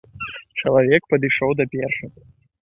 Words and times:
Чалавек 0.61 1.03
падышоў 1.11 1.53
да 1.61 1.69
першай. 1.75 2.09